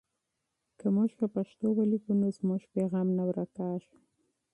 [0.79, 3.93] که موږ په پښتو ولیکو نو زموږ پیغام نه ورکېږي.